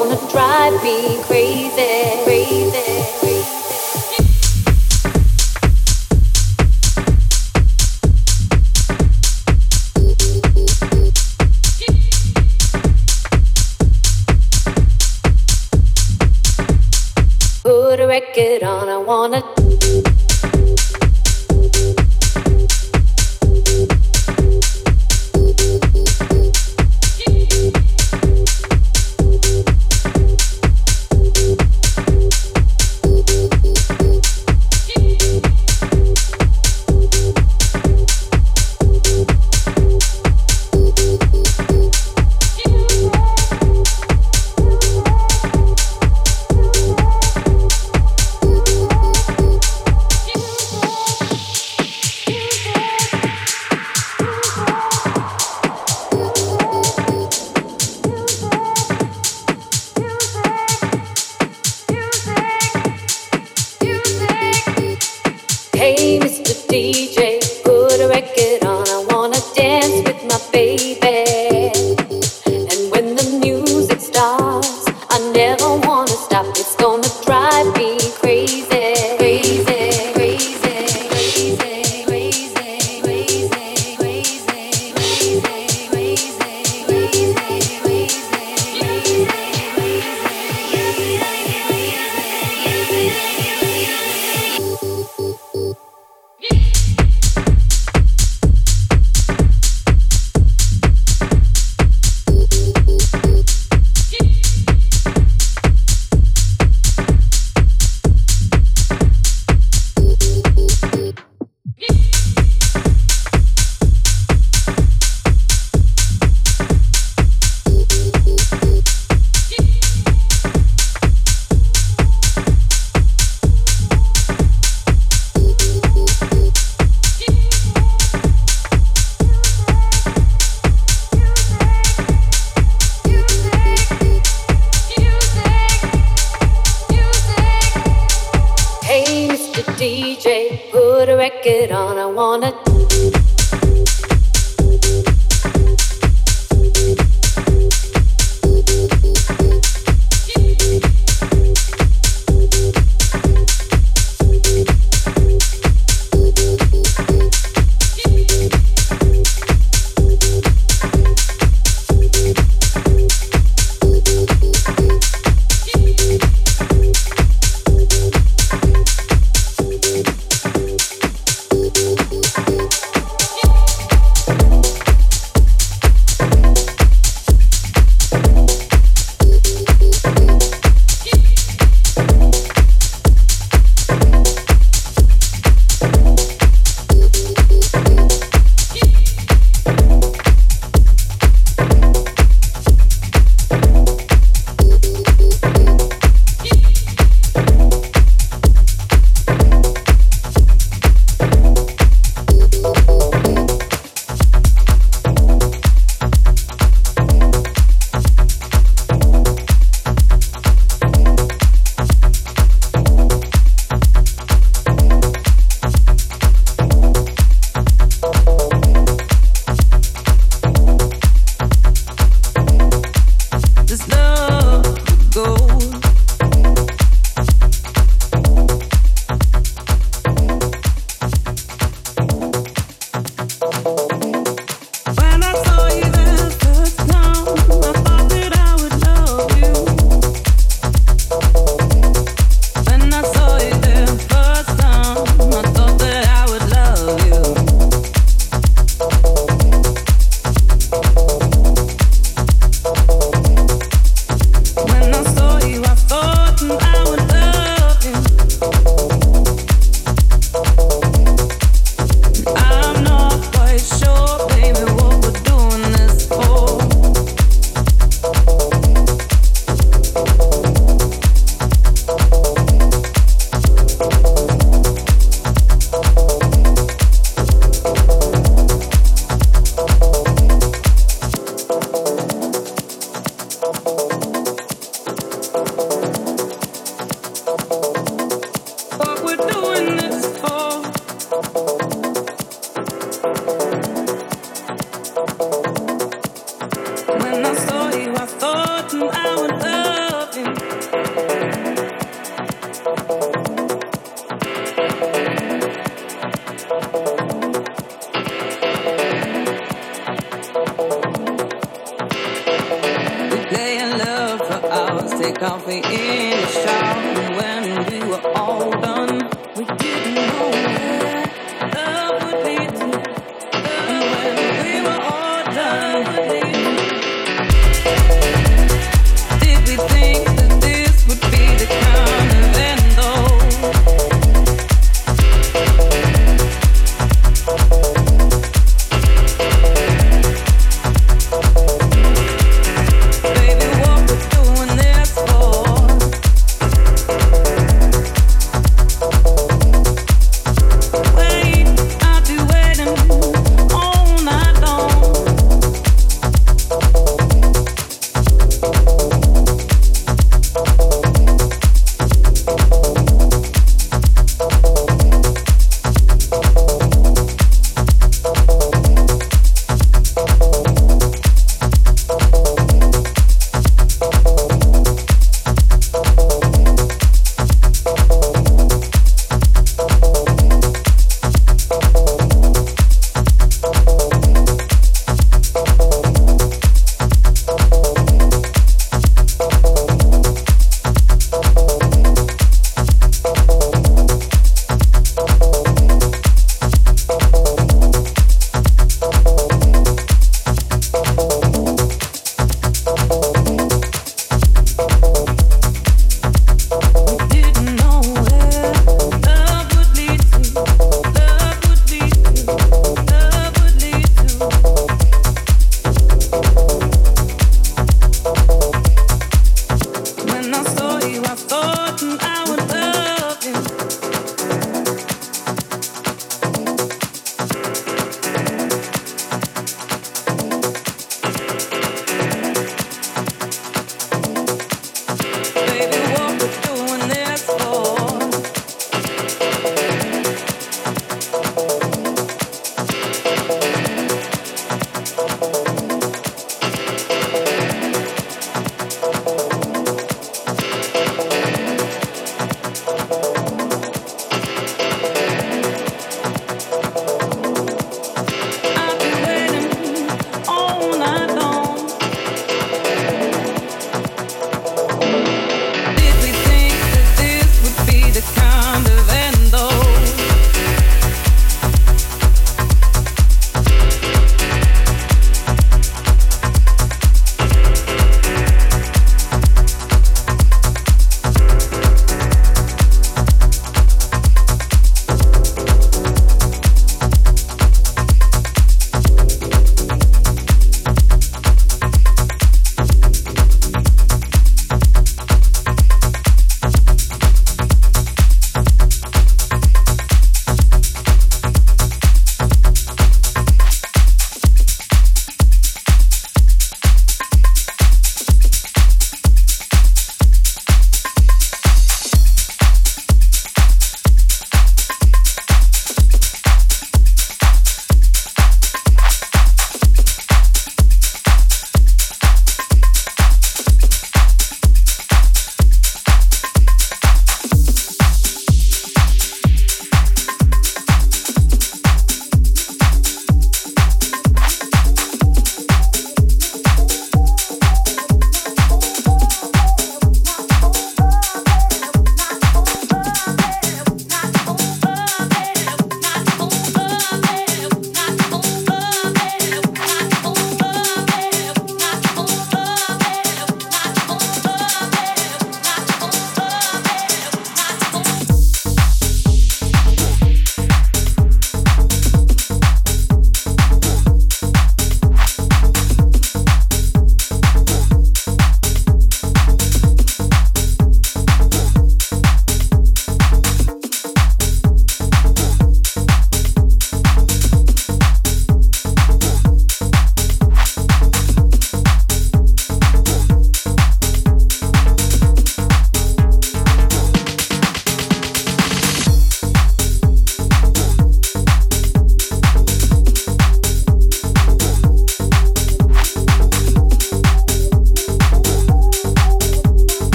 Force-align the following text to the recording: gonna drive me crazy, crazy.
gonna 0.00 0.30
drive 0.30 0.82
me 0.82 1.22
crazy, 1.24 2.24
crazy. 2.24 2.39